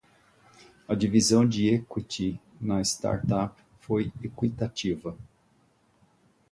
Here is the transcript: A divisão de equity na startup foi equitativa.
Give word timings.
A 0.87 0.95
divisão 0.95 1.47
de 1.47 1.67
equity 1.67 2.41
na 2.59 2.81
startup 2.83 3.61
foi 3.81 4.11
equitativa. 4.23 5.15